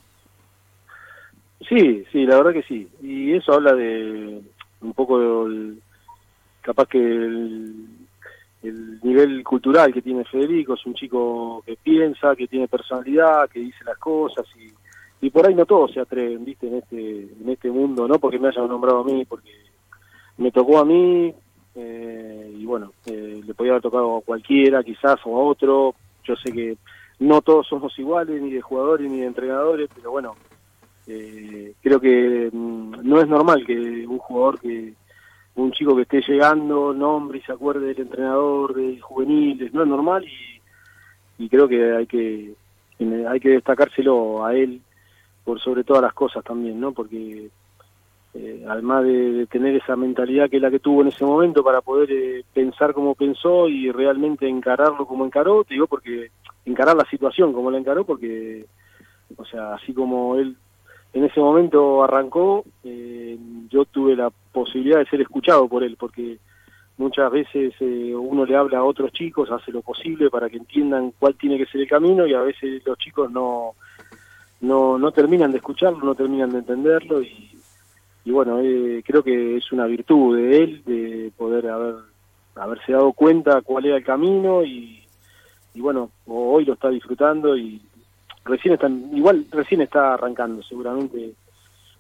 Sí, 1.69 2.05
sí, 2.13 2.25
la 2.27 2.37
verdad 2.37 2.53
que 2.53 2.63
sí. 2.63 2.89
Y 3.03 3.33
eso 3.33 3.53
habla 3.53 3.75
de 3.75 4.41
un 4.81 4.93
poco, 4.93 5.47
el, 5.47 5.81
capaz 6.63 6.87
que 6.87 6.99
el, 6.99 7.87
el 8.63 9.01
nivel 9.03 9.43
cultural 9.43 9.93
que 9.93 10.03
tiene 10.03 10.25
Federico, 10.25 10.75
es 10.75 10.87
un 10.87 10.95
chico 10.95 11.63
que 11.67 11.77
piensa, 11.83 12.37
que 12.37 12.47
tiene 12.47 12.69
personalidad, 12.69 13.49
que 13.49 13.61
dice 13.61 13.85
las 13.85 13.99
cosas 13.99 14.47
y, 14.57 15.27
y 15.27 15.31
por 15.31 15.47
ahí 15.47 15.55
no 15.55 15.67
todos 15.67 15.93
se 15.93 16.01
atreven, 16.01 16.45
viste, 16.45 16.69
en 16.69 16.77
este, 16.77 17.21
en 17.23 17.49
este 17.49 17.71
mundo, 17.71 18.07
no 18.07 18.19
porque 18.19 18.39
me 18.39 18.49
hayan 18.49 18.69
nombrado 18.69 19.01
a 19.01 19.05
mí, 19.05 19.25
porque 19.25 19.51
me 20.39 20.51
tocó 20.51 20.79
a 20.79 20.85
mí 20.85 21.35
eh, 21.75 22.55
y 22.57 22.65
bueno, 22.65 22.93
eh, 23.07 23.41
le 23.45 23.55
podía 23.55 23.73
haber 23.73 23.83
tocado 23.83 24.19
a 24.19 24.23
cualquiera 24.23 24.83
quizás 24.83 25.19
o 25.25 25.37
a 25.37 25.45
otro, 25.45 25.95
yo 26.25 26.37
sé 26.37 26.53
que 26.53 26.77
no 27.19 27.41
todos 27.41 27.67
somos 27.67 27.99
iguales, 27.99 28.43
ni 28.43 28.51
de 28.51 28.61
jugadores 28.61 29.11
ni 29.11 29.21
de 29.21 29.27
entrenadores, 29.27 29.89
pero 29.95 30.11
bueno, 30.11 30.37
eh, 31.07 31.75
creo 31.83 32.01
que 32.01 32.51
mm, 32.53 32.97
no 33.03 33.21
es 33.21 33.29
normal 33.29 33.65
que 33.65 34.07
un 34.07 34.19
jugador 34.19 34.61
que 34.61 34.95
un 35.55 35.73
chico 35.73 35.97
que 35.97 36.03
esté 36.03 36.21
llegando, 36.21 36.93
nombre 36.93 37.39
y 37.39 37.43
se 37.43 37.53
acuerde 37.53 37.87
del 37.87 38.01
entrenador 38.01 38.75
de 38.75 39.01
juveniles, 39.01 39.73
no 39.73 39.83
es 39.83 39.89
normal 39.89 40.25
y, 40.25 41.45
y 41.45 41.49
creo 41.49 41.67
que 41.67 41.95
hay 41.95 42.07
que 42.07 42.55
hay 43.29 43.41
que 43.41 43.51
destacárselo 43.51 44.45
a 44.45 44.55
él 44.55 44.81
por 45.45 45.61
sobre 45.61 45.85
todas 45.85 46.03
las 46.03 46.15
cosas 46.15 46.43
también, 46.43 46.81
¿no? 46.81 46.93
Porque 46.93 47.51
eh, 48.35 48.65
además 48.69 49.05
de, 49.05 49.47
tener 49.47 49.77
esa 49.77 49.97
mentalidad 49.97 50.51
que 50.51 50.57
es 50.57 50.63
la 50.63 50.71
que 50.71 50.79
tuvo 50.79 51.03
en 51.03 51.09
ese 51.09 51.25
momento 51.25 51.63
para 51.63 51.81
poder 51.81 52.11
eh, 52.11 52.45
pensar 52.53 52.93
como 52.93 53.15
pensó 53.15 53.69
y 53.69 53.91
realmente 53.91 54.49
encararlo 54.49 55.07
como 55.07 55.25
encaró, 55.25 55.65
te 55.65 55.75
digo 55.75 55.87
porque 55.87 56.31
encarar 56.65 56.97
la 56.97 57.09
situación 57.09 57.53
como 57.53 57.71
la 57.71 57.79
encaró, 57.79 58.05
porque, 58.05 58.67
o 59.37 59.45
sea, 59.45 59.75
así 59.75 59.95
como 59.95 60.37
él 60.37 60.57
en 61.13 61.25
ese 61.25 61.41
momento 61.41 62.05
arrancó, 62.05 62.65
eh, 62.85 63.39
yo 63.71 63.85
tuve 63.87 64.17
la 64.17 64.31
posibilidad 64.53 64.99
de 64.99 65.07
ser 65.07 65.21
escuchado 65.21 65.69
por 65.69 65.83
él, 65.83 65.97
porque 65.99 66.39
muchas 66.99 67.31
veces 67.31 67.75
eh, 67.81 68.15
uno 68.15 68.45
le 68.45 68.57
habla 68.57 68.79
a 68.79 68.85
otros 68.85 69.13
chicos, 69.13 69.51
hace 69.51 69.73
lo 69.73 69.83
posible 69.83 70.31
para 70.31 70.49
que 70.49 70.59
entiendan 70.59 71.13
cuál 71.19 71.35
tiene 71.35 71.59
que 71.59 71.67
ser 71.67 71.81
el 71.81 71.89
camino 71.89 72.27
y 72.27 72.35
a 72.35 72.41
veces 72.41 72.83
los 72.85 72.99
chicos 72.99 73.31
no, 73.31 73.73
no, 74.61 74.99
no 74.99 75.13
terminan 75.13 75.53
de 75.53 75.59
escucharlo, 75.59 76.05
no 76.05 76.15
terminan 76.15 76.51
de 76.51 76.59
entenderlo 76.59 77.23
y, 77.23 77.51
y 78.25 78.31
bueno, 78.31 78.61
eh, 78.61 79.03
creo 79.07 79.23
que 79.23 79.57
es 79.57 79.73
una 79.73 79.87
virtud 79.87 80.37
de 80.37 80.63
él 80.63 80.83
de 80.85 81.33
poder 81.37 81.69
haber 81.69 81.95
haberse 82.57 82.93
dado 82.93 83.13
cuenta 83.13 83.61
cuál 83.61 83.85
era 83.85 83.97
el 83.97 84.05
camino 84.05 84.65
y, 84.65 85.05
y 85.75 85.81
bueno, 85.81 86.11
hoy 86.27 86.65
lo 86.65 86.73
está 86.73 86.89
disfrutando 86.89 87.57
y, 87.57 87.83
recién 88.47 88.75
están, 88.75 89.11
igual 89.13 89.47
recién 89.51 89.83
está 89.83 90.15
arrancando, 90.15 90.63
seguramente 90.63 91.35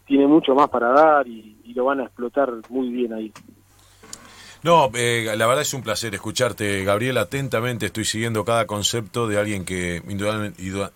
tiene 0.07 0.27
mucho 0.27 0.55
más 0.55 0.69
para 0.69 0.89
dar 0.91 1.27
y, 1.27 1.55
lo 1.75 1.85
van 1.85 2.01
a 2.01 2.05
explotar 2.05 2.51
muy 2.71 2.89
bien 2.89 3.13
ahí. 3.13 3.31
No, 4.63 4.91
eh, 4.95 5.35
la 5.37 5.47
verdad 5.47 5.61
es 5.61 5.75
un 5.75 5.83
placer 5.83 6.15
escucharte, 6.15 6.83
Gabriel. 6.85 7.19
Atentamente 7.19 7.87
estoy 7.87 8.07
siguiendo 8.07 8.43
cada 8.47 8.67
concepto 8.67 9.29
de 9.29 9.39
alguien 9.39 9.67
que 9.67 10.03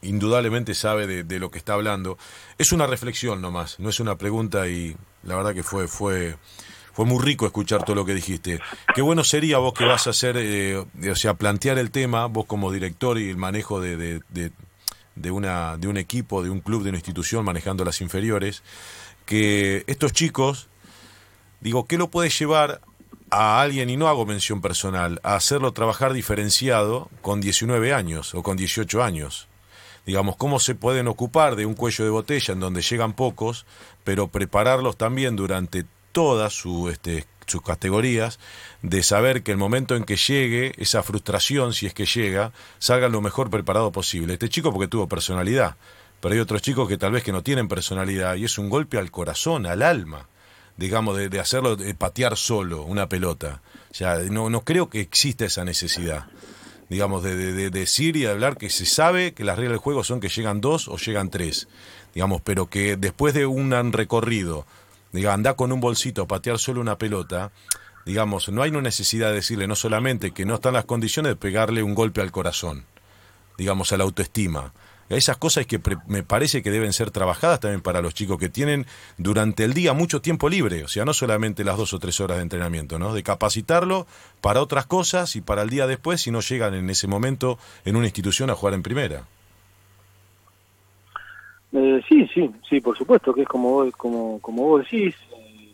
indudablemente, 0.03 0.75
sabe 0.75 1.23
de, 1.23 1.39
lo 1.39 1.51
que 1.51 1.59
está 1.59 1.75
hablando. 1.75 2.17
Es 2.57 2.73
una 2.73 2.87
reflexión 2.87 3.43
nomás, 3.43 3.79
no 3.79 3.91
es 3.91 4.01
una 4.01 4.17
pregunta 4.17 4.67
y 4.69 4.97
la 5.23 5.37
verdad 5.37 5.53
que 5.53 5.63
fue, 5.63 5.87
fue, 5.87 6.37
fue 6.95 7.05
muy 7.05 7.23
rico 7.23 7.45
escuchar 7.45 7.85
todo 7.85 7.97
lo 7.97 8.07
que 8.07 8.15
dijiste. 8.15 8.59
Qué 8.95 9.03
bueno 9.03 9.23
sería 9.23 9.59
vos 9.59 9.75
que 9.75 9.85
vas 9.85 10.07
a 10.07 10.11
hacer, 10.11 10.37
eh, 10.39 10.79
o 10.79 11.15
sea, 11.15 11.35
plantear 11.35 11.77
el 11.77 11.91
tema, 11.91 12.25
vos 12.25 12.47
como 12.47 12.73
director 12.73 13.19
y 13.19 13.29
el 13.29 13.37
manejo 13.37 13.83
de, 13.83 13.97
de, 13.97 14.51
una, 15.31 15.77
de 15.77 15.89
un 15.89 15.97
equipo, 15.97 16.43
de 16.43 16.51
un 16.51 16.61
club, 16.61 16.83
de 16.83 16.91
una 16.91 16.99
institución 16.99 17.45
manejando 17.45 17.85
las 17.85 18.01
inferiores, 18.01 18.63
que 19.27 19.85
estos 19.87 20.13
chicos, 20.13 20.69
digo, 21.61 21.87
¿qué 21.87 21.99
lo 21.99 22.11
puede 22.11 22.31
llevar 22.31 22.81
a 23.31 23.61
alguien, 23.61 23.91
y 23.91 23.97
no 23.97 24.09
hago 24.09 24.27
mención 24.27 24.61
personal, 24.61 25.21
a 25.23 25.37
hacerlo 25.37 25.73
trabajar 25.73 26.13
diferenciado 26.13 27.09
con 27.23 27.41
19 27.41 27.93
años 27.93 28.35
o 28.35 28.43
con 28.43 28.57
18 28.57 29.03
años? 29.03 29.49
Digamos, 30.07 30.37
¿cómo 30.37 30.59
se 30.59 30.75
pueden 30.75 31.09
ocupar 31.09 31.57
de 31.57 31.67
un 31.67 31.75
cuello 31.75 32.05
de 32.05 32.11
botella 32.11 32.55
en 32.55 32.61
donde 32.61 32.83
llegan 32.83 33.13
pocos, 33.13 33.67
pero 34.03 34.29
prepararlos 34.29 34.97
también 34.97 35.37
durante 35.37 35.85
todas 36.13 36.53
su, 36.53 36.89
este, 36.89 37.27
sus 37.51 37.63
categorías, 37.63 38.39
de 38.83 39.03
saber 39.03 39.43
que 39.43 39.53
el 39.53 39.59
momento 39.59 39.97
en 39.97 40.05
que 40.05 40.17
llegue, 40.17 40.73
esa 40.79 41.03
frustración, 41.03 41.75
si 41.75 41.87
es 41.87 41.95
que 41.95 42.07
llega, 42.07 42.53
salga 42.79 43.09
lo 43.09 43.21
mejor 43.21 43.51
preparado 43.51 43.93
posible. 43.93 44.35
Este 44.35 44.49
chico 44.49 44.73
porque 44.73 44.89
tuvo 44.89 45.09
personalidad, 45.09 45.77
pero 46.21 46.35
hay 46.35 46.41
otros 46.41 46.63
chicos 46.63 46.89
que 46.89 46.97
tal 46.97 47.13
vez 47.13 47.23
que 47.23 47.33
no 47.33 47.43
tienen 47.43 47.69
personalidad 47.69 48.37
y 48.37 48.45
es 48.45 48.59
un 48.59 48.69
golpe 48.69 48.99
al 48.99 49.11
corazón, 49.11 49.67
al 49.67 49.83
alma, 49.83 50.29
digamos, 50.77 51.17
de, 51.19 51.41
hacerlo, 51.41 51.77
de 51.77 51.95
patear 51.95 52.37
solo 52.37 52.83
una 52.83 53.09
pelota. 53.09 53.61
O 53.91 53.95
sea, 53.95 54.17
no, 54.31 54.49
no 54.49 54.63
creo 54.63 54.89
que 54.89 55.01
exista 55.01 55.45
esa 55.45 55.65
necesidad 55.65 56.27
digamos, 56.89 57.23
de, 57.23 57.37
de, 57.37 57.71
decir 57.71 58.17
y 58.17 58.23
de 58.23 58.31
hablar 58.31 58.57
que 58.57 58.69
se 58.69 58.85
sabe 58.85 59.33
que 59.33 59.45
las 59.45 59.57
reglas 59.57 59.75
del 59.75 59.79
juego 59.79 60.03
son 60.03 60.19
que 60.19 60.29
llegan 60.29 60.61
dos 60.61 60.89
o 60.89 60.97
llegan 60.97 61.31
tres, 61.31 61.69
digamos, 62.15 62.43
pero 62.43 62.67
que 62.67 62.97
después 62.97 63.33
de 63.33 63.47
un 63.47 63.93
recorrido 63.93 64.67
diga, 65.13 65.33
anda 65.33 65.55
con 65.55 65.73
un 65.73 65.81
bolsito 65.81 66.23
a 66.23 66.29
patear 66.29 66.59
solo 66.59 66.81
una 66.81 66.99
pelota, 66.99 67.51
digamos, 68.07 68.49
no 68.49 68.63
hay 68.63 68.71
una 68.71 68.83
necesidad 68.83 69.29
de 69.29 69.37
decirle 69.37 69.67
no 69.67 69.77
solamente 69.77 70.33
que 70.33 70.45
no 70.45 70.57
están 70.57 70.75
las 70.75 70.85
condiciones 70.85 71.31
de 71.31 71.37
pegarle 71.37 71.83
un 71.83 71.95
golpe 71.95 72.21
al 72.21 72.33
corazón, 72.33 72.85
digamos, 73.59 73.93
a 73.93 73.97
la 73.97 74.05
autoestima. 74.05 74.73
Esas 75.11 75.39
cosas 75.39 75.67
que 75.67 75.81
me 76.07 76.23
parece 76.23 76.63
que 76.63 76.71
deben 76.71 76.93
ser 76.93 77.11
trabajadas 77.11 77.59
también 77.59 77.81
para 77.81 78.01
los 78.01 78.15
chicos 78.15 78.39
que 78.39 78.49
tienen 78.49 78.87
durante 79.19 79.65
el 79.65 79.75
día 79.75 79.93
mucho 79.93 80.23
tiempo 80.23 80.49
libre, 80.49 80.85
o 80.85 80.89
sea, 80.89 81.05
no 81.05 81.13
solamente 81.13 81.65
las 81.65 81.77
dos 81.77 81.93
o 81.93 81.99
tres 81.99 82.21
horas 82.21 82.37
de 82.37 82.45
entrenamiento, 82.45 82.97
¿no? 83.01 83.13
De 83.13 83.25
capacitarlo 83.25 84.07
para 84.41 84.63
otras 84.63 84.87
cosas 84.87 85.35
y 85.35 85.41
para 85.41 85.63
el 85.63 85.71
día 85.71 85.89
después 85.89 86.21
si 86.21 86.31
no 86.31 86.41
llegan 86.41 86.75
en 86.75 86.89
ese 86.91 87.09
momento 87.09 87.59
en 87.85 87.97
una 87.97 88.07
institución 88.07 88.51
a 88.51 88.55
jugar 88.55 88.75
en 88.75 88.85
primera. 88.85 89.25
Eh, 91.73 92.03
sí, 92.09 92.27
sí, 92.35 92.51
sí, 92.69 92.81
por 92.81 92.97
supuesto, 92.99 93.33
que 93.33 93.43
es 93.43 93.49
como 93.49 93.71
vos, 93.71 93.95
como, 93.97 94.41
como 94.41 94.65
vos 94.65 94.83
decís, 94.83 95.15
eh, 95.37 95.73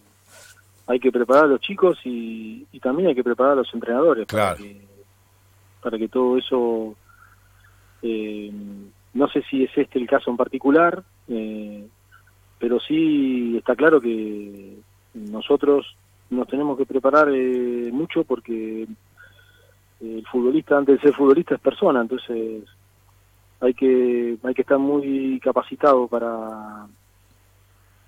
hay 0.86 1.00
que 1.00 1.10
preparar 1.10 1.44
a 1.44 1.48
los 1.48 1.60
chicos 1.60 1.98
y, 2.04 2.66
también 2.82 3.08
hay 3.08 3.14
que 3.14 3.24
preparar 3.24 3.54
a 3.54 3.56
los 3.56 3.74
entrenadores 3.74 4.26
para, 4.26 4.54
que, 4.54 4.80
para 5.82 5.98
que 5.98 6.08
todo 6.08 6.36
eso, 6.36 6.94
eh, 8.02 8.52
no 9.14 9.28
sé 9.28 9.42
si 9.50 9.64
es 9.64 9.70
este 9.76 9.98
el 9.98 10.06
caso 10.06 10.30
en 10.30 10.36
particular, 10.36 11.02
pero 12.58 12.78
sí 12.80 13.56
está 13.56 13.74
claro 13.74 14.00
que 14.00 14.76
nosotros 15.14 15.96
nos 16.30 16.46
tenemos 16.46 16.78
que 16.78 16.86
preparar 16.86 17.28
mucho 17.28 18.22
porque 18.22 18.86
el 20.00 20.26
futbolista 20.30 20.76
antes 20.76 20.96
de 20.96 21.08
ser 21.08 21.14
futbolista 21.14 21.56
es 21.56 21.60
persona, 21.60 22.02
entonces 22.02 22.62
hay 23.60 23.74
que 23.74 24.36
hay 24.42 24.54
que 24.54 24.62
estar 24.62 24.78
muy 24.78 25.40
capacitado 25.40 26.08
para 26.08 26.86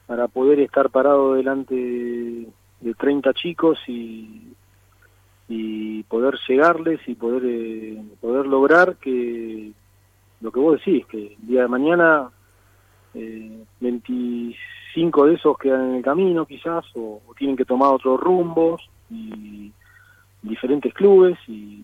para 0.07 0.29
poder 0.29 0.61
estar 0.61 0.91
parado 0.91 1.35
delante 1.35 1.75
de 1.75 2.95
30 2.95 3.33
chicos 3.35 3.79
y 3.87 4.53
y 5.49 6.03
poder 6.05 6.39
llegarles 6.47 7.01
y 7.07 7.15
poder 7.15 7.43
eh, 7.47 8.03
poder 8.21 8.47
lograr 8.47 8.97
que 8.97 9.73
lo 10.41 10.53
que 10.53 10.61
vos 10.61 10.79
decís 10.79 11.07
que 11.07 11.37
el 11.41 11.47
día 11.47 11.63
de 11.63 11.69
mañana 11.69 12.31
eh, 13.15 13.65
25 13.81 15.27
de 15.27 15.35
esos 15.35 15.59
quedan 15.59 15.91
en 15.91 15.95
el 15.97 16.03
camino 16.03 16.45
quizás 16.45 16.85
o, 16.95 17.23
tienen 17.37 17.57
que 17.57 17.65
tomar 17.65 17.95
otros 17.95 18.21
rumbos 18.21 18.89
y 19.11 19.73
diferentes 20.43 20.93
clubes 20.93 21.39
y, 21.49 21.83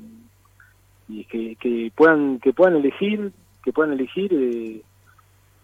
y 1.09 1.25
que, 1.25 1.57
que 1.57 1.91
puedan 1.95 2.39
que 2.41 2.53
puedan 2.53 2.77
elegir 2.77 3.33
que 3.65 3.73
puedan 3.73 3.95
elegir 3.95 4.31
eh, 4.35 4.83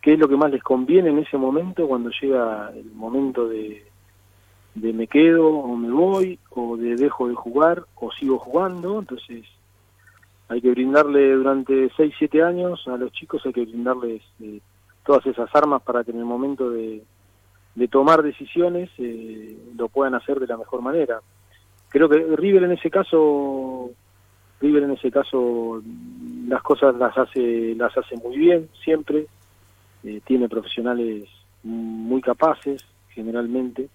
qué 0.00 0.14
es 0.14 0.18
lo 0.18 0.26
que 0.26 0.36
más 0.36 0.50
les 0.50 0.62
conviene 0.62 1.10
en 1.10 1.18
ese 1.18 1.36
momento 1.36 1.86
cuando 1.86 2.10
llega 2.10 2.70
el 2.74 2.90
momento 2.92 3.46
de, 3.46 3.84
de 4.74 4.92
me 4.94 5.06
quedo 5.06 5.48
o 5.48 5.76
me 5.76 5.90
voy 5.90 6.38
o 6.50 6.78
de 6.78 6.96
dejo 6.96 7.28
de 7.28 7.34
jugar 7.34 7.84
o 7.96 8.10
sigo 8.12 8.38
jugando. 8.38 9.00
Entonces 9.00 9.44
hay 10.48 10.62
que 10.62 10.70
brindarle 10.70 11.32
durante 11.34 11.90
6, 11.94 12.14
7 12.18 12.42
años 12.42 12.88
a 12.88 12.96
los 12.96 13.12
chicos 13.12 13.42
hay 13.44 13.52
que 13.52 13.66
brindarles 13.66 14.22
eh, 14.40 14.60
todas 15.04 15.26
esas 15.26 15.54
armas 15.54 15.82
para 15.82 16.02
que 16.02 16.12
en 16.12 16.18
el 16.18 16.24
momento 16.24 16.70
de, 16.70 17.02
de 17.74 17.88
tomar 17.88 18.22
decisiones 18.22 18.88
eh, 18.96 19.58
lo 19.76 19.88
puedan 19.88 20.14
hacer 20.14 20.40
de 20.40 20.46
la 20.46 20.56
mejor 20.56 20.80
manera. 20.80 21.20
Creo 21.90 22.08
que 22.08 22.36
River 22.36 22.64
en 22.64 22.72
ese 22.72 22.90
caso 22.90 23.90
River 24.60 24.82
en 24.84 24.90
ese 24.92 25.10
caso 25.10 25.82
las 26.46 26.62
cosas 26.62 26.94
las 26.96 27.16
hace 27.16 27.74
las 27.76 27.96
hace 27.96 28.16
muy 28.16 28.36
bien 28.36 28.68
siempre. 28.82 29.26
Eh, 30.02 30.20
tiene 30.24 30.48
profesionales 30.48 31.24
muy 31.62 32.20
capaces 32.20 32.84
generalmente. 33.10 33.88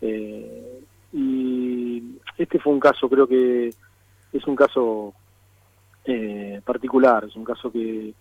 Eh, 0.00 0.80
y 1.12 2.02
este 2.36 2.58
fue 2.58 2.72
un 2.72 2.80
caso 2.80 3.08
creo 3.08 3.26
que 3.26 3.68
es 4.32 4.46
un 4.46 4.56
caso 4.56 5.14
eh, 6.04 6.60
particular 6.64 7.24
es 7.24 7.36
un 7.36 7.44
caso 7.44 7.70
que 7.70 8.12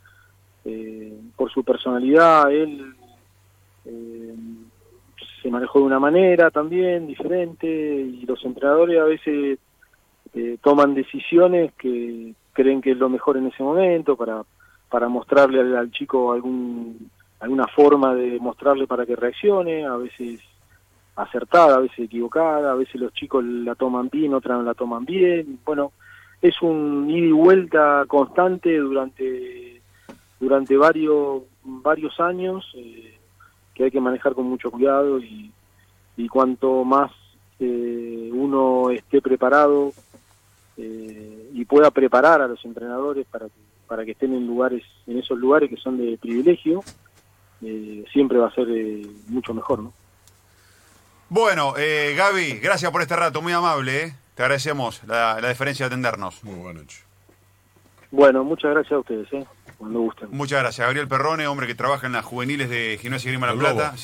por 1.36 1.52
su 1.52 1.64
personalidad 1.64 2.50
él 2.54 2.96
se 5.42 5.50
manejó 5.50 5.80
de 5.80 5.86
una 5.86 6.00
manera 6.00 6.52
también 6.52 7.06
diferente 7.08 7.68
y 7.68 8.26
los 8.26 8.46
entrenadores 8.46 9.00
a 9.00 9.04
veces 9.04 9.60
eh, 10.34 10.58
toman 10.62 10.94
decisiones 10.94 11.74
que 11.74 12.34
creen 12.54 12.82
que 12.82 12.92
es 12.92 12.98
lo 12.98 13.10
mejor 13.10 13.38
en 13.38 13.48
ese 13.48 13.64
momento 13.64 14.16
para, 14.16 14.44
para 14.90 15.08
mostrarle 15.08 15.60
al, 15.60 15.76
al 15.76 15.92
chico 15.92 16.32
algún, 16.32 17.10
alguna 17.40 17.68
forma 17.68 18.16
de 18.16 18.40
mostrarle 18.40 18.88
para 18.88 19.06
que 19.06 19.16
reaccione, 19.16 19.86
a 19.86 19.98
veces 19.98 20.40
acertada, 21.16 21.76
a 21.76 21.80
veces 21.80 22.00
equivocada, 22.00 22.72
a 22.72 22.76
veces 22.76 23.00
los 23.00 23.14
chicos 23.14 23.44
la 23.44 23.76
toman 23.76 24.10
bien, 24.10 24.34
otras 24.34 24.58
no 24.58 24.64
la 24.64 24.74
toman 24.74 25.06
bien. 25.06 25.60
Bueno, 25.66 25.92
es 26.42 26.62
un 26.62 27.10
ida 27.10 27.28
y 27.28 27.32
vuelta 27.32 28.06
constante 28.08 28.78
durante 28.78 29.82
durante 30.40 30.76
varios 30.76 31.44
varios 31.64 32.20
años 32.20 32.70
eh, 32.76 33.18
que 33.74 33.86
hay 33.86 33.92
que 33.92 34.02
manejar 34.02 34.34
con 34.34 34.46
mucho 34.46 34.70
cuidado 34.72 35.20
y, 35.20 35.52
y 36.18 36.28
cuanto 36.28 36.84
más 36.84 37.12
eh, 37.60 38.30
uno 38.34 38.90
esté 38.90 39.22
preparado 39.22 39.92
eh, 40.78 41.50
y 41.54 41.66
pueda 41.66 41.92
preparar 41.92 42.42
a 42.42 42.48
los 42.48 42.64
entrenadores 42.66 43.26
para 43.30 43.46
que, 43.48 43.62
para 43.88 44.06
que 44.06 44.12
estén 44.12 44.34
en 44.34 44.48
lugares 44.48 44.84
en 45.08 45.20
esos 45.20 45.38
lugares 45.38 45.70
que 45.70 45.78
son 45.78 45.98
de 45.98 46.18
privilegio 46.18 46.82
eh, 47.62 48.04
siempre 48.12 48.38
va 48.38 48.48
a 48.48 48.56
ser 48.56 48.68
eh, 48.70 49.06
mucho 49.28 49.54
mejor 49.54 49.80
¿no? 49.80 49.94
Bueno, 51.30 51.74
eh, 51.78 52.14
Gaby, 52.16 52.60
gracias 52.60 52.92
por 52.92 53.02
este 53.02 53.16
rato, 53.16 53.42
muy 53.42 53.54
amable. 53.54 54.04
¿eh? 54.04 54.16
Te 54.36 54.44
agradecemos 54.44 55.02
la, 55.08 55.40
la 55.42 55.48
deferencia 55.48 55.86
de 55.86 55.88
atendernos. 55.88 56.44
Muy 56.44 56.56
buena 56.56 56.82
noche. 56.82 57.02
bueno 58.12 58.44
muchas 58.44 58.72
gracias 58.72 58.94
a 58.94 59.00
ustedes 59.00 59.34
¿eh? 59.34 59.46
cuando 59.78 60.02
gusten 60.02 60.28
Muchas 60.32 60.60
gracias. 60.60 60.86
Gabriel 60.86 61.08
Perrone, 61.08 61.48
hombre 61.48 61.66
que 61.66 61.74
trabaja 61.76 62.06
en 62.06 62.14
las 62.14 62.26
juveniles 62.26 62.70
de 62.70 63.00
Gimnasia 63.02 63.30
y 63.30 63.32
Grima 63.32 63.48
La. 63.48 63.54
Plata. 63.56 63.94